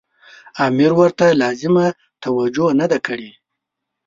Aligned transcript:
امیر 0.67 0.91
ورته 0.99 1.25
لازمه 1.41 1.85
توجه 2.23 2.67
نه 2.79 2.85
ده 2.91 2.99
کړې. 3.07 3.31